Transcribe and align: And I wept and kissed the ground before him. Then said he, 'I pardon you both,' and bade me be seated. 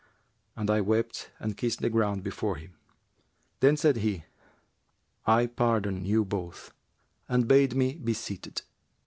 And 0.55 0.71
I 0.71 0.81
wept 0.81 1.29
and 1.39 1.55
kissed 1.55 1.79
the 1.79 1.89
ground 1.91 2.23
before 2.23 2.55
him. 2.55 2.73
Then 3.59 3.77
said 3.77 3.97
he, 3.97 4.23
'I 5.27 5.45
pardon 5.45 6.05
you 6.05 6.25
both,' 6.25 6.73
and 7.29 7.47
bade 7.47 7.75
me 7.75 7.99
be 8.03 8.15
seated. 8.15 8.63